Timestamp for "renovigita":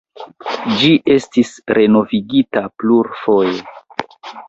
1.81-2.67